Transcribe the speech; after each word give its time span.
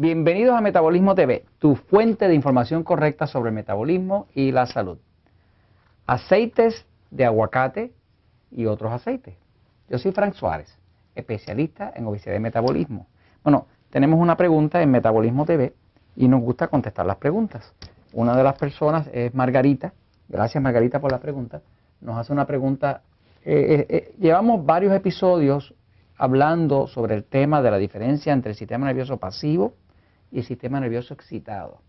Bienvenidos 0.00 0.56
a 0.56 0.62
Metabolismo 0.62 1.14
TV, 1.14 1.44
tu 1.58 1.76
fuente 1.76 2.26
de 2.26 2.34
información 2.34 2.84
correcta 2.84 3.26
sobre 3.26 3.50
el 3.50 3.54
metabolismo 3.54 4.28
y 4.34 4.50
la 4.50 4.64
salud. 4.64 4.96
Aceites 6.06 6.86
de 7.10 7.26
aguacate 7.26 7.92
y 8.50 8.64
otros 8.64 8.94
aceites. 8.94 9.34
Yo 9.90 9.98
soy 9.98 10.12
Frank 10.12 10.32
Suárez, 10.32 10.74
especialista 11.14 11.92
en 11.94 12.06
obesidad 12.06 12.34
y 12.34 12.38
metabolismo. 12.38 13.08
Bueno, 13.44 13.66
tenemos 13.90 14.18
una 14.18 14.38
pregunta 14.38 14.80
en 14.80 14.90
Metabolismo 14.90 15.44
TV 15.44 15.74
y 16.16 16.28
nos 16.28 16.40
gusta 16.40 16.68
contestar 16.68 17.04
las 17.04 17.16
preguntas. 17.16 17.74
Una 18.14 18.34
de 18.34 18.42
las 18.42 18.58
personas 18.58 19.06
es 19.12 19.34
Margarita. 19.34 19.92
Gracias 20.30 20.62
Margarita 20.62 20.98
por 20.98 21.12
la 21.12 21.18
pregunta. 21.18 21.60
Nos 22.00 22.16
hace 22.16 22.32
una 22.32 22.46
pregunta. 22.46 23.02
Eh, 23.44 23.52
eh, 23.54 23.86
eh, 23.90 24.14
llevamos 24.18 24.64
varios 24.64 24.94
episodios 24.94 25.74
hablando 26.16 26.86
sobre 26.86 27.16
el 27.16 27.24
tema 27.24 27.60
de 27.60 27.70
la 27.70 27.76
diferencia 27.76 28.32
entre 28.32 28.52
el 28.52 28.56
sistema 28.56 28.86
nervioso 28.86 29.18
pasivo 29.18 29.74
y 30.30 30.38
el 30.38 30.44
sistema 30.44 30.80
nervioso 30.80 31.14
excitado. 31.14 31.80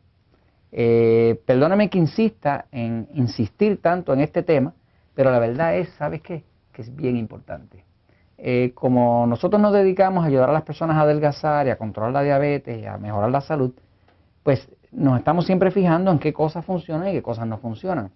Eh, 0.71 1.41
perdóname 1.45 1.89
que 1.89 1.97
insista 1.97 2.65
en 2.71 3.07
insistir 3.13 3.81
tanto 3.81 4.13
en 4.13 4.21
este 4.21 4.43
tema, 4.43 4.73
pero 5.13 5.31
la 5.31 5.39
verdad 5.39 5.75
es, 5.75 5.89
¿sabes 5.97 6.21
qué? 6.21 6.43
Que 6.71 6.81
es 6.81 6.95
bien 6.95 7.17
importante. 7.17 7.83
Eh, 8.37 8.71
como 8.73 9.27
nosotros 9.27 9.61
nos 9.61 9.73
dedicamos 9.73 10.23
a 10.23 10.27
ayudar 10.27 10.49
a 10.49 10.53
las 10.53 10.63
personas 10.63 10.97
a 10.97 11.01
adelgazar 11.01 11.67
y 11.67 11.69
a 11.69 11.77
controlar 11.77 12.13
la 12.13 12.23
diabetes 12.23 12.81
y 12.81 12.85
a 12.85 12.97
mejorar 12.97 13.29
la 13.29 13.41
salud, 13.41 13.71
pues 14.43 14.67
nos 14.91 15.19
estamos 15.19 15.45
siempre 15.45 15.71
fijando 15.71 16.11
en 16.11 16.19
qué 16.19 16.33
cosas 16.33 16.65
funcionan 16.65 17.09
y 17.09 17.11
qué 17.11 17.21
cosas 17.21 17.45
no 17.45 17.57
funcionan. 17.57 18.11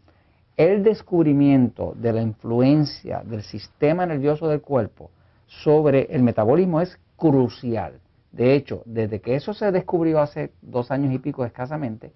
El 0.57 0.83
descubrimiento 0.83 1.93
de 1.95 2.13
la 2.13 2.21
influencia 2.21 3.21
del 3.23 3.43
sistema 3.43 4.05
nervioso 4.05 4.47
del 4.47 4.61
cuerpo 4.61 5.11
sobre 5.45 6.07
el 6.09 6.23
metabolismo 6.23 6.81
es 6.81 6.97
crucial. 7.17 7.99
De 8.35 8.53
hecho, 8.53 8.83
desde 8.85 9.21
que 9.21 9.35
eso 9.35 9.53
se 9.53 9.71
descubrió 9.71 10.19
hace 10.19 10.51
dos 10.61 10.91
años 10.91 11.13
y 11.13 11.19
pico 11.19 11.45
escasamente, 11.45 12.11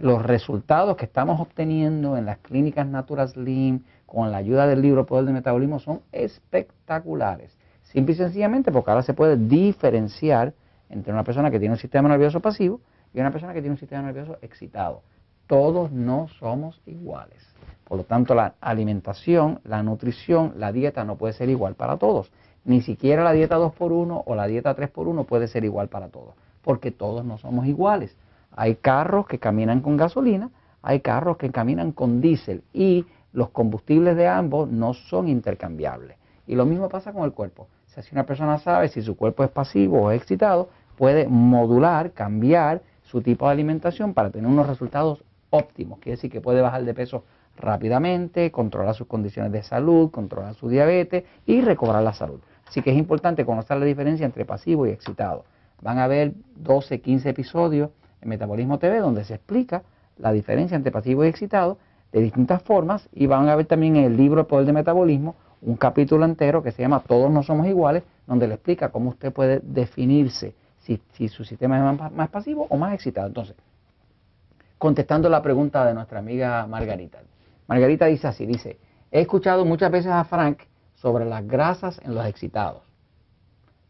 los 0.00 0.22
resultados 0.22 0.96
que 0.96 1.04
estamos 1.04 1.38
obteniendo 1.38 2.16
en 2.16 2.24
las 2.24 2.38
clínicas 2.38 2.86
Natural 2.86 3.28
Slim 3.28 3.82
con 4.06 4.30
la 4.32 4.38
ayuda 4.38 4.66
del 4.66 4.80
libro 4.80 5.04
Poder 5.04 5.26
del 5.26 5.34
Metabolismo 5.34 5.78
son 5.78 6.00
espectaculares. 6.12 7.58
Simple 7.82 8.14
y 8.14 8.16
sencillamente 8.16 8.72
porque 8.72 8.90
ahora 8.90 9.02
se 9.02 9.12
puede 9.12 9.36
diferenciar 9.36 10.54
entre 10.88 11.12
una 11.12 11.24
persona 11.24 11.50
que 11.50 11.58
tiene 11.58 11.74
un 11.74 11.80
sistema 11.80 12.08
nervioso 12.08 12.40
pasivo 12.40 12.80
y 13.12 13.20
una 13.20 13.30
persona 13.30 13.52
que 13.52 13.60
tiene 13.60 13.74
un 13.74 13.80
sistema 13.80 14.00
nervioso 14.00 14.38
excitado. 14.40 15.02
Todos 15.46 15.92
no 15.92 16.28
somos 16.38 16.80
iguales. 16.86 17.46
Por 17.84 17.98
lo 17.98 18.04
tanto, 18.04 18.34
la 18.34 18.54
alimentación, 18.62 19.60
la 19.64 19.82
nutrición, 19.82 20.54
la 20.56 20.72
dieta 20.72 21.04
no 21.04 21.16
puede 21.16 21.34
ser 21.34 21.50
igual 21.50 21.74
para 21.74 21.98
todos. 21.98 22.32
Ni 22.64 22.82
siquiera 22.82 23.24
la 23.24 23.32
dieta 23.32 23.58
2x1 23.58 24.22
o 24.26 24.34
la 24.34 24.46
dieta 24.46 24.76
3x1 24.76 25.24
puede 25.24 25.48
ser 25.48 25.64
igual 25.64 25.88
para 25.88 26.08
todos, 26.08 26.34
porque 26.62 26.90
todos 26.90 27.24
no 27.24 27.38
somos 27.38 27.66
iguales. 27.66 28.16
Hay 28.54 28.76
carros 28.76 29.26
que 29.26 29.38
caminan 29.38 29.80
con 29.80 29.96
gasolina, 29.96 30.50
hay 30.82 31.00
carros 31.00 31.36
que 31.36 31.50
caminan 31.50 31.92
con 31.92 32.20
diésel 32.20 32.62
y 32.72 33.06
los 33.32 33.50
combustibles 33.50 34.16
de 34.16 34.28
ambos 34.28 34.68
no 34.68 34.92
son 34.92 35.28
intercambiables. 35.28 36.16
Y 36.46 36.54
lo 36.56 36.66
mismo 36.66 36.88
pasa 36.88 37.12
con 37.12 37.24
el 37.24 37.32
cuerpo. 37.32 37.68
si 37.86 38.14
una 38.14 38.24
persona 38.24 38.58
sabe 38.58 38.88
si 38.88 39.02
su 39.02 39.16
cuerpo 39.16 39.44
es 39.44 39.50
pasivo 39.50 40.02
o 40.02 40.10
excitado, 40.10 40.68
puede 40.96 41.28
modular, 41.28 42.12
cambiar 42.12 42.82
su 43.02 43.22
tipo 43.22 43.46
de 43.46 43.52
alimentación 43.52 44.14
para 44.14 44.30
tener 44.30 44.50
unos 44.50 44.66
resultados 44.66 45.24
óptimos. 45.50 45.98
Quiere 45.98 46.16
decir 46.16 46.30
que 46.30 46.40
puede 46.40 46.60
bajar 46.60 46.84
de 46.84 46.94
peso 46.94 47.24
rápidamente, 47.56 48.50
controlar 48.50 48.94
sus 48.94 49.06
condiciones 49.06 49.52
de 49.52 49.62
salud, 49.62 50.10
controlar 50.10 50.54
su 50.54 50.68
diabetes 50.68 51.24
y 51.46 51.60
recobrar 51.60 52.02
la 52.02 52.12
salud. 52.12 52.40
Así 52.70 52.82
que 52.82 52.92
es 52.92 52.96
importante 52.96 53.44
conocer 53.44 53.78
la 53.78 53.84
diferencia 53.84 54.24
entre 54.24 54.44
pasivo 54.44 54.86
y 54.86 54.90
excitado. 54.90 55.44
Van 55.82 55.98
a 55.98 56.06
ver 56.06 56.34
12, 56.54 57.00
15 57.00 57.30
episodios 57.30 57.90
en 58.20 58.28
Metabolismo 58.28 58.78
TV 58.78 59.00
donde 59.00 59.24
se 59.24 59.34
explica 59.34 59.82
la 60.18 60.30
diferencia 60.30 60.76
entre 60.76 60.92
pasivo 60.92 61.24
y 61.24 61.28
excitado 61.28 61.78
de 62.12 62.20
distintas 62.20 62.62
formas 62.62 63.08
y 63.12 63.26
van 63.26 63.48
a 63.48 63.56
ver 63.56 63.66
también 63.66 63.96
en 63.96 64.04
el 64.04 64.16
libro 64.16 64.42
El 64.42 64.46
Poder 64.46 64.66
de 64.66 64.72
Metabolismo 64.72 65.34
un 65.62 65.74
capítulo 65.74 66.24
entero 66.24 66.62
que 66.62 66.70
se 66.70 66.80
llama 66.80 67.00
Todos 67.00 67.28
no 67.28 67.42
somos 67.42 67.66
iguales, 67.66 68.04
donde 68.28 68.46
le 68.46 68.54
explica 68.54 68.90
cómo 68.90 69.10
usted 69.10 69.32
puede 69.32 69.58
definirse 69.64 70.54
si, 70.78 71.28
su 71.28 71.44
sistema 71.44 71.76
es 71.76 71.98
más, 71.98 72.12
más 72.12 72.28
pasivo 72.28 72.68
o 72.70 72.76
más 72.76 72.94
excitado. 72.94 73.26
Entonces, 73.26 73.56
contestando 74.78 75.28
la 75.28 75.42
pregunta 75.42 75.84
de 75.84 75.92
nuestra 75.92 76.20
amiga 76.20 76.68
Margarita. 76.68 77.18
Margarita 77.66 78.06
dice 78.06 78.28
así, 78.28 78.46
dice, 78.46 78.78
he 79.10 79.22
escuchado 79.22 79.64
muchas 79.64 79.90
veces 79.90 80.12
a 80.12 80.22
Frank 80.22 80.60
sobre 81.00 81.24
las 81.24 81.46
grasas 81.46 81.98
en 82.04 82.14
los 82.14 82.26
excitados. 82.26 82.82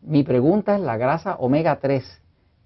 Mi 0.01 0.23
pregunta 0.23 0.77
es 0.77 0.81
la 0.81 0.97
grasa 0.97 1.35
omega 1.37 1.81
3, 1.81 2.23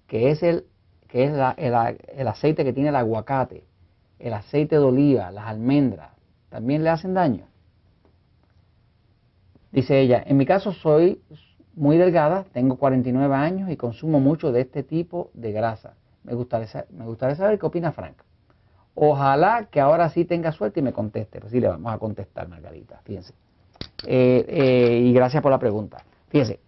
que 0.07 0.29
es, 0.29 0.43
el, 0.43 0.65
que 1.07 1.25
es 1.25 1.31
el, 1.31 2.27
aceite 2.27 2.63
que 2.63 2.71
tiene 2.71 2.89
el 2.89 2.95
aguacate, 2.95 3.65
el 4.19 4.33
aceite 4.33 4.75
de 4.75 4.83
oliva, 4.83 5.31
las 5.31 5.47
almendras, 5.47 6.11
¿también 6.49 6.83
le 6.83 6.91
hacen 6.91 7.15
daño? 7.15 7.47
Dice 9.71 9.99
ella, 9.99 10.23
en 10.25 10.37
mi 10.37 10.45
caso 10.45 10.71
soy 10.71 11.21
muy 11.73 11.97
delgada, 11.97 12.45
tengo 12.53 12.77
49 12.77 13.35
años 13.35 13.69
y 13.69 13.75
consumo 13.75 14.19
mucho 14.19 14.51
de 14.51 14.61
este 14.61 14.83
tipo 14.83 15.31
de 15.33 15.51
grasa. 15.51 15.95
Me 16.23 16.33
gustaría, 16.35 16.85
me 16.91 17.05
gustaría 17.05 17.35
saber 17.35 17.59
qué 17.59 17.65
opina 17.65 17.91
Frank. 17.91 18.15
Ojalá 18.93 19.67
que 19.69 19.81
ahora 19.81 20.09
sí 20.09 20.23
tenga 20.23 20.53
suerte 20.53 20.79
y 20.79 20.83
me 20.83 20.93
conteste. 20.93 21.41
Pues 21.41 21.51
sí, 21.51 21.59
le 21.59 21.67
vamos 21.67 21.93
a 21.93 21.97
contestar, 21.97 22.47
Margarita. 22.47 23.01
Fíjense. 23.03 23.33
Eh, 24.05 24.45
eh, 24.47 25.01
y 25.03 25.13
gracias 25.13 25.41
por 25.41 25.51
la 25.51 25.59
pregunta. 25.59 26.03
Fíjense, 26.29 26.59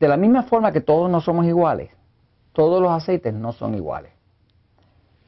de 0.00 0.08
la 0.08 0.16
misma 0.16 0.42
forma 0.44 0.72
que 0.72 0.80
todos 0.80 1.10
no 1.10 1.20
somos 1.20 1.46
iguales, 1.46 1.90
todos 2.52 2.82
los 2.82 2.90
aceites 2.90 3.32
no 3.32 3.52
son 3.52 3.74
iguales. 3.74 4.12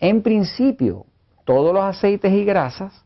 En 0.00 0.22
principio, 0.22 1.06
todos 1.44 1.72
los 1.72 1.82
aceites 1.82 2.32
y 2.32 2.44
grasas 2.44 3.04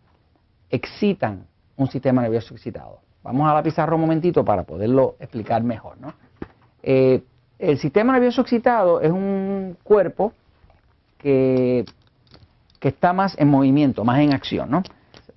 excitan 0.70 1.46
un 1.76 1.88
sistema 1.88 2.22
nervioso 2.22 2.54
excitado. 2.54 3.00
Vamos 3.22 3.50
a 3.50 3.54
la 3.54 3.62
pizarra 3.62 3.94
un 3.94 4.00
momentito 4.00 4.44
para 4.44 4.62
poderlo 4.62 5.16
explicar 5.20 5.62
mejor. 5.62 5.98
¿no? 6.00 6.14
Eh, 6.82 7.22
el 7.58 7.78
sistema 7.78 8.12
nervioso 8.14 8.40
excitado 8.40 9.00
es 9.00 9.10
un 9.10 9.76
cuerpo 9.82 10.32
que, 11.18 11.84
que, 12.80 12.88
está 12.88 13.12
más 13.12 13.38
en 13.38 13.48
movimiento, 13.48 14.04
más 14.04 14.20
en 14.20 14.32
acción. 14.32 14.70
¿no? 14.70 14.82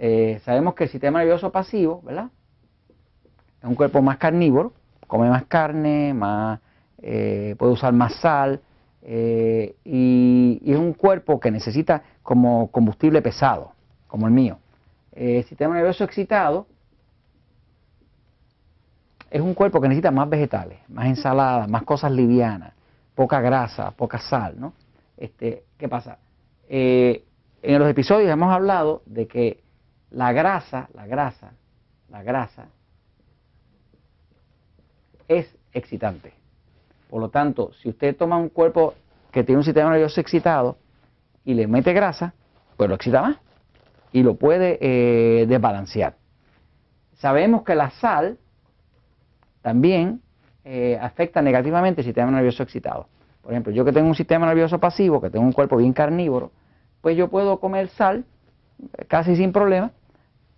Eh, 0.03 0.41
sabemos 0.45 0.73
que 0.73 0.85
el 0.85 0.89
sistema 0.89 1.19
nervioso 1.19 1.51
pasivo, 1.51 2.01
¿verdad? 2.01 2.31
Es 3.59 3.69
un 3.69 3.75
cuerpo 3.75 4.01
más 4.01 4.17
carnívoro, 4.17 4.73
come 5.05 5.29
más 5.29 5.45
carne, 5.45 6.11
más, 6.11 6.59
eh, 7.03 7.55
puede 7.59 7.73
usar 7.73 7.93
más 7.93 8.15
sal, 8.15 8.61
eh, 9.03 9.75
y, 9.85 10.59
es 10.65 10.75
un 10.75 10.93
cuerpo 10.93 11.39
que 11.39 11.51
necesita 11.51 12.01
como 12.23 12.71
combustible 12.71 13.21
pesado, 13.21 13.73
como 14.07 14.25
el 14.25 14.33
mío. 14.33 14.57
el 15.11 15.43
sistema 15.43 15.75
nervioso 15.75 16.03
excitado 16.03 16.65
es 19.29 19.39
un 19.39 19.53
cuerpo 19.53 19.79
que 19.79 19.87
necesita 19.87 20.09
más 20.09 20.27
vegetales, 20.27 20.79
más 20.89 21.05
ensaladas, 21.05 21.69
más 21.69 21.83
cosas 21.83 22.11
livianas, 22.11 22.73
poca 23.13 23.39
grasa, 23.39 23.91
poca 23.91 24.17
sal, 24.17 24.59
¿no? 24.59 24.73
Este, 25.15 25.63
¿Qué 25.77 25.87
pasa? 25.87 26.17
en 26.67 27.77
los 27.77 27.89
episodios 27.89 28.31
hemos 28.31 28.51
hablado 28.51 29.03
de 29.05 29.27
que 29.27 29.61
la 30.11 30.33
grasa, 30.33 30.89
la 30.93 31.07
grasa, 31.07 31.53
la 32.09 32.21
grasa 32.23 32.65
es 35.27 35.55
excitante. 35.73 36.33
Por 37.09 37.21
lo 37.21 37.29
tanto, 37.29 37.71
si 37.81 37.89
usted 37.89 38.15
toma 38.15 38.37
un 38.37 38.49
cuerpo 38.49 38.93
que 39.31 39.43
tiene 39.43 39.59
un 39.59 39.63
sistema 39.63 39.89
nervioso 39.89 40.19
excitado 40.19 40.77
y 41.45 41.53
le 41.53 41.67
mete 41.67 41.93
grasa, 41.93 42.33
pues 42.77 42.89
lo 42.89 42.95
excita 42.95 43.21
más 43.21 43.37
y 44.11 44.23
lo 44.23 44.35
puede 44.35 44.77
eh, 44.81 45.45
desbalancear. 45.47 46.15
Sabemos 47.13 47.63
que 47.63 47.75
la 47.75 47.91
sal 47.91 48.37
también 49.61 50.21
eh, 50.65 50.97
afecta 51.01 51.41
negativamente 51.41 52.01
el 52.01 52.05
sistema 52.05 52.31
nervioso 52.31 52.63
excitado. 52.63 53.07
Por 53.41 53.53
ejemplo, 53.53 53.71
yo 53.71 53.85
que 53.85 53.93
tengo 53.93 54.07
un 54.07 54.15
sistema 54.15 54.45
nervioso 54.45 54.79
pasivo, 54.79 55.21
que 55.21 55.29
tengo 55.29 55.45
un 55.45 55.53
cuerpo 55.53 55.77
bien 55.77 55.93
carnívoro, 55.93 56.51
pues 57.01 57.15
yo 57.15 57.29
puedo 57.29 57.59
comer 57.59 57.87
sal 57.89 58.25
casi 59.07 59.35
sin 59.35 59.51
problema 59.51 59.91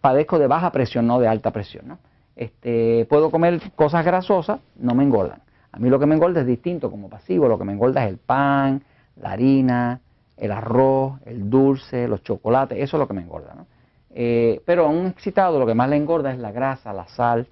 padezco 0.03 0.37
de 0.37 0.47
baja 0.47 0.69
presión, 0.73 1.07
no 1.07 1.17
de 1.17 1.29
alta 1.29 1.51
presión. 1.51 1.87
¿no? 1.87 1.97
Este, 2.35 3.07
puedo 3.09 3.31
comer 3.31 3.61
cosas 3.73 4.03
grasosas, 4.03 4.59
no 4.75 4.93
me 4.95 5.05
engordan. 5.05 5.41
A 5.71 5.79
mí 5.79 5.89
lo 5.89 5.97
que 5.97 6.05
me 6.05 6.13
engorda 6.13 6.41
es 6.41 6.45
distinto 6.45 6.91
como 6.91 7.07
pasivo, 7.07 7.47
lo 7.47 7.57
que 7.57 7.63
me 7.63 7.71
engorda 7.71 8.03
es 8.03 8.09
el 8.09 8.17
pan, 8.17 8.83
la 9.15 9.31
harina, 9.31 10.01
el 10.35 10.51
arroz, 10.51 11.21
el 11.25 11.49
dulce, 11.49 12.05
los 12.09 12.21
chocolates, 12.21 12.77
eso 12.79 12.97
es 12.97 12.99
lo 12.99 13.07
que 13.07 13.13
me 13.13 13.21
engorda. 13.21 13.53
¿no? 13.55 13.65
Eh, 14.09 14.61
pero 14.65 14.87
a 14.87 14.89
un 14.89 15.07
excitado 15.07 15.57
lo 15.57 15.65
que 15.65 15.73
más 15.73 15.89
le 15.89 15.95
engorda 15.95 16.33
es 16.33 16.37
la 16.37 16.51
grasa, 16.51 16.91
la 16.91 17.07
sal, 17.07 17.47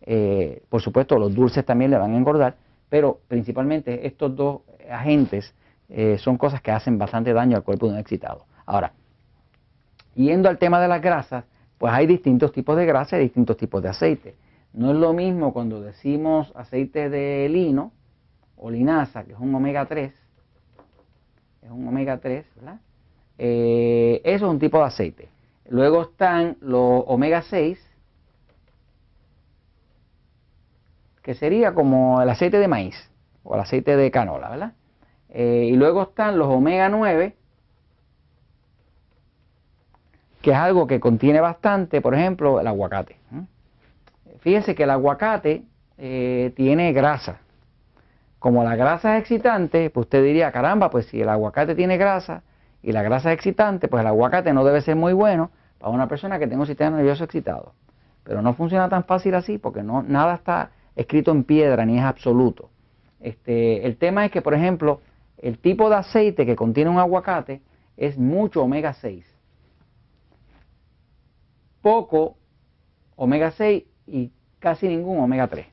eh, 0.00 0.60
por 0.68 0.82
supuesto 0.82 1.16
los 1.20 1.32
dulces 1.32 1.64
también 1.64 1.92
le 1.92 1.98
van 1.98 2.12
a 2.12 2.16
engordar, 2.16 2.56
pero 2.88 3.20
principalmente 3.28 4.08
estos 4.08 4.34
dos 4.34 4.62
agentes 4.90 5.54
eh, 5.88 6.18
son 6.18 6.36
cosas 6.36 6.60
que 6.60 6.72
hacen 6.72 6.98
bastante 6.98 7.32
daño 7.32 7.56
al 7.56 7.62
cuerpo 7.62 7.86
de 7.86 7.92
un 7.92 8.00
excitado. 8.00 8.44
Ahora, 8.66 8.92
yendo 10.16 10.48
al 10.48 10.58
tema 10.58 10.80
de 10.80 10.88
las 10.88 11.00
grasas, 11.00 11.44
pues 11.82 11.92
hay 11.92 12.06
distintos 12.06 12.52
tipos 12.52 12.76
de 12.76 12.86
grasa 12.86 13.16
y 13.18 13.22
distintos 13.22 13.56
tipos 13.56 13.82
de 13.82 13.88
aceite. 13.88 14.36
No 14.72 14.92
es 14.92 14.96
lo 14.96 15.12
mismo 15.14 15.52
cuando 15.52 15.80
decimos 15.80 16.52
aceite 16.54 17.10
de 17.10 17.48
lino 17.48 17.90
o 18.56 18.70
linasa, 18.70 19.24
que 19.24 19.32
es 19.32 19.38
un 19.40 19.52
omega 19.52 19.84
3, 19.86 20.14
es 21.62 21.70
un 21.72 21.88
omega 21.88 22.18
3, 22.18 22.46
¿verdad? 22.54 22.78
Eh, 23.36 24.20
eso 24.22 24.46
es 24.46 24.52
un 24.52 24.60
tipo 24.60 24.78
de 24.78 24.84
aceite. 24.84 25.28
Luego 25.70 26.02
están 26.02 26.56
los 26.60 27.02
omega 27.08 27.42
6, 27.42 27.84
que 31.20 31.34
sería 31.34 31.74
como 31.74 32.22
el 32.22 32.30
aceite 32.30 32.60
de 32.60 32.68
maíz 32.68 33.10
o 33.42 33.56
el 33.56 33.60
aceite 33.60 33.96
de 33.96 34.08
canola, 34.12 34.50
¿verdad? 34.50 34.72
Eh, 35.30 35.68
y 35.68 35.74
luego 35.74 36.02
están 36.02 36.38
los 36.38 36.46
omega 36.46 36.88
9, 36.88 37.34
que 40.42 40.50
es 40.50 40.56
algo 40.56 40.86
que 40.86 41.00
contiene 41.00 41.40
bastante, 41.40 42.00
por 42.00 42.14
ejemplo, 42.14 42.60
el 42.60 42.66
aguacate. 42.66 43.16
Fíjense 44.40 44.74
que 44.74 44.82
el 44.82 44.90
aguacate 44.90 45.64
eh, 45.98 46.52
tiene 46.56 46.92
grasa. 46.92 47.38
Como 48.40 48.64
la 48.64 48.74
grasa 48.74 49.16
es 49.16 49.20
excitante, 49.22 49.88
pues 49.90 50.06
usted 50.06 50.24
diría, 50.24 50.50
caramba, 50.50 50.90
pues 50.90 51.06
si 51.06 51.20
el 51.20 51.28
aguacate 51.28 51.76
tiene 51.76 51.96
grasa 51.96 52.42
y 52.82 52.90
la 52.90 53.02
grasa 53.02 53.30
es 53.30 53.36
excitante, 53.36 53.86
pues 53.86 54.00
el 54.00 54.08
aguacate 54.08 54.52
no 54.52 54.64
debe 54.64 54.80
ser 54.80 54.96
muy 54.96 55.12
bueno 55.12 55.52
para 55.78 55.92
una 55.92 56.08
persona 56.08 56.40
que 56.40 56.48
tenga 56.48 56.62
un 56.62 56.66
sistema 56.66 56.96
nervioso 56.96 57.22
excitado. 57.22 57.74
Pero 58.24 58.42
no 58.42 58.54
funciona 58.54 58.88
tan 58.88 59.04
fácil 59.04 59.36
así 59.36 59.58
porque 59.58 59.84
no, 59.84 60.02
nada 60.02 60.34
está 60.34 60.70
escrito 60.96 61.30
en 61.30 61.44
piedra 61.44 61.86
ni 61.86 61.98
es 61.98 62.04
absoluto. 62.04 62.70
Este, 63.20 63.86
el 63.86 63.96
tema 63.96 64.24
es 64.24 64.32
que, 64.32 64.42
por 64.42 64.54
ejemplo, 64.54 65.00
el 65.38 65.58
tipo 65.58 65.88
de 65.88 65.96
aceite 65.96 66.44
que 66.44 66.56
contiene 66.56 66.90
un 66.90 66.98
aguacate 66.98 67.62
es 67.96 68.18
mucho 68.18 68.62
omega 68.62 68.92
6. 68.92 69.31
Poco 71.82 72.36
omega 73.16 73.50
6 73.50 73.84
y 74.06 74.30
casi 74.58 74.88
ningún 74.88 75.18
omega 75.18 75.48
3. 75.48 75.66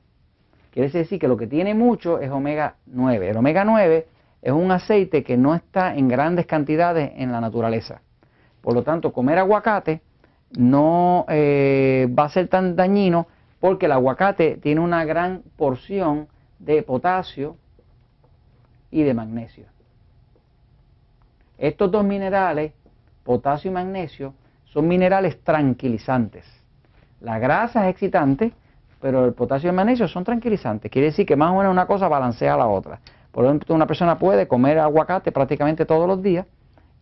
Quiere 0.72 0.90
decir 0.90 1.18
que 1.18 1.28
lo 1.28 1.36
que 1.36 1.46
tiene 1.46 1.74
mucho 1.74 2.20
es 2.20 2.30
omega 2.30 2.76
9. 2.86 3.30
El 3.30 3.36
omega 3.36 3.64
9 3.64 4.06
es 4.42 4.52
un 4.52 4.70
aceite 4.70 5.22
que 5.22 5.36
no 5.36 5.54
está 5.54 5.94
en 5.94 6.08
grandes 6.08 6.46
cantidades 6.46 7.12
en 7.16 7.32
la 7.32 7.40
naturaleza. 7.40 8.02
Por 8.60 8.74
lo 8.74 8.82
tanto, 8.82 9.12
comer 9.12 9.38
aguacate 9.38 10.02
no 10.56 11.24
eh, 11.28 12.08
va 12.18 12.24
a 12.24 12.30
ser 12.30 12.48
tan 12.48 12.76
dañino 12.76 13.26
porque 13.60 13.86
el 13.86 13.92
aguacate 13.92 14.56
tiene 14.56 14.80
una 14.80 15.04
gran 15.04 15.42
porción 15.56 16.28
de 16.58 16.82
potasio 16.82 17.56
y 18.90 19.02
de 19.02 19.14
magnesio. 19.14 19.66
Estos 21.58 21.90
dos 21.90 22.04
minerales, 22.04 22.72
potasio 23.22 23.70
y 23.70 23.74
magnesio, 23.74 24.34
son 24.72 24.88
minerales 24.88 25.42
tranquilizantes. 25.42 26.44
La 27.20 27.38
grasa 27.38 27.88
es 27.88 27.92
excitante 27.92 28.52
pero 29.00 29.24
el 29.24 29.32
potasio 29.32 29.68
y 29.68 29.70
el 29.70 29.76
magnesio 29.76 30.06
son 30.06 30.24
tranquilizantes. 30.24 30.90
Quiere 30.90 31.06
decir 31.06 31.26
que 31.26 31.36
más 31.36 31.50
o 31.50 31.56
menos 31.56 31.72
una 31.72 31.86
cosa 31.86 32.06
balancea 32.08 32.54
a 32.54 32.56
la 32.58 32.66
otra. 32.66 33.00
Por 33.32 33.44
ejemplo, 33.44 33.74
una 33.74 33.86
persona 33.86 34.18
puede 34.18 34.46
comer 34.46 34.78
aguacate 34.78 35.32
prácticamente 35.32 35.86
todos 35.86 36.06
los 36.06 36.22
días 36.22 36.46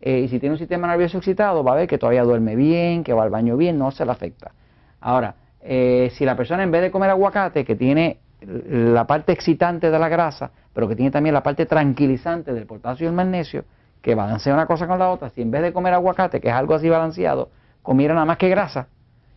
eh, 0.00 0.20
y 0.20 0.28
si 0.28 0.38
tiene 0.38 0.52
un 0.52 0.58
sistema 0.58 0.86
nervioso 0.86 1.18
excitado 1.18 1.64
va 1.64 1.72
a 1.72 1.76
ver 1.76 1.88
que 1.88 1.98
todavía 1.98 2.22
duerme 2.22 2.54
bien, 2.54 3.02
que 3.02 3.12
va 3.12 3.24
al 3.24 3.30
baño 3.30 3.56
bien, 3.56 3.78
no 3.78 3.90
se 3.90 4.04
le 4.04 4.12
afecta. 4.12 4.52
Ahora, 5.00 5.34
eh, 5.60 6.10
si 6.14 6.24
la 6.24 6.36
persona 6.36 6.62
en 6.62 6.70
vez 6.70 6.82
de 6.82 6.90
comer 6.90 7.10
aguacate, 7.10 7.64
que 7.64 7.74
tiene 7.74 8.18
la 8.40 9.04
parte 9.04 9.32
excitante 9.32 9.90
de 9.90 9.98
la 9.98 10.08
grasa, 10.08 10.52
pero 10.72 10.86
que 10.86 10.94
tiene 10.94 11.10
también 11.10 11.34
la 11.34 11.42
parte 11.42 11.66
tranquilizante 11.66 12.52
del 12.52 12.66
potasio 12.66 13.06
y 13.06 13.08
el 13.08 13.14
magnesio, 13.14 13.64
que 14.02 14.14
balancea 14.14 14.54
una 14.54 14.66
cosa 14.66 14.86
con 14.86 14.98
la 14.98 15.10
otra, 15.10 15.30
si 15.30 15.42
en 15.42 15.50
vez 15.50 15.62
de 15.62 15.72
comer 15.72 15.94
aguacate, 15.94 16.40
que 16.40 16.48
es 16.48 16.54
algo 16.54 16.74
así 16.74 16.88
balanceado, 16.88 17.50
comiera 17.82 18.14
nada 18.14 18.26
más 18.26 18.38
que 18.38 18.48
grasa, 18.48 18.88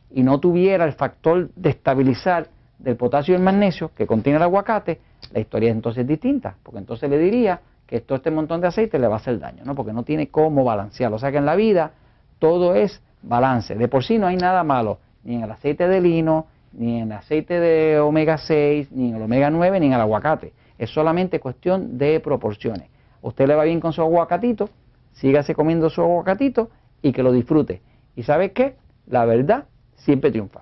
y 0.10 0.24
no 0.24 0.40
tuviera 0.40 0.86
el 0.86 0.94
factor 0.94 1.50
de 1.56 1.70
estabilizar 1.70 2.48
del 2.78 2.96
potasio 2.96 3.34
y 3.34 3.38
el 3.38 3.44
magnesio 3.44 3.92
que 3.96 4.08
contiene 4.08 4.38
el 4.38 4.44
aguacate, 4.44 5.00
la 5.32 5.40
historia 5.40 5.70
es 5.70 5.76
entonces 5.76 6.06
distinta, 6.06 6.56
porque 6.64 6.80
entonces 6.80 7.10
le 7.10 7.18
diría 7.18 7.62
que 7.86 8.02
todo 8.02 8.16
este 8.16 8.32
montón 8.32 8.62
de 8.62 8.68
aceite 8.68 8.98
le 9.00 9.08
va 9.08 9.16
a 9.16 9.18
hacer 9.18 9.40
daño, 9.40 9.64
¿no? 9.66 9.76
porque 9.76 9.94
no 9.94 10.04
tiene 10.04 10.30
cómo 10.30 10.64
balancearlo. 10.64 11.18
O 11.18 11.20
sea 11.20 11.32
que 11.32 11.38
en 11.38 11.46
la 11.46 11.56
vida 11.56 11.92
todo 12.40 12.74
es 12.74 13.02
balance. 13.22 13.76
De 13.76 13.88
por 13.88 14.04
sí 14.04 14.18
no 14.18 14.28
hay 14.28 14.38
nada 14.38 14.64
malo, 14.64 15.00
ni 15.24 15.36
en 15.36 15.44
el 15.44 15.52
aceite 15.52 15.88
de 15.88 16.02
lino, 16.02 16.48
ni 16.74 17.02
en 17.02 17.12
el 17.12 17.18
aceite 17.18 17.60
de 17.60 18.00
omega 18.00 18.38
6, 18.38 18.92
ni 18.92 19.10
en 19.10 19.16
el 19.18 19.22
omega 19.22 19.50
9, 19.50 19.80
ni 19.80 19.88
en 19.88 19.94
el 19.94 20.02
aguacate. 20.02 20.54
Es 20.78 20.90
solamente 20.90 21.40
cuestión 21.40 21.98
de 21.98 22.20
proporciones. 22.20 22.90
Usted 23.22 23.48
le 23.48 23.56
va 23.56 23.64
bien 23.64 23.80
con 23.80 23.94
su 23.94 24.02
aguacatito, 24.02 24.70
sígase 25.14 25.56
comiendo 25.56 25.90
su 25.90 26.02
aguacatito 26.02 26.70
y 27.02 27.12
que 27.12 27.24
lo 27.24 27.32
disfrute. 27.32 27.82
¿Y 28.16 28.24
sabe 28.24 28.52
qué? 28.52 28.76
La 29.08 29.26
verdad 29.26 29.66
siempre 29.96 30.32
triunfa. 30.32 30.62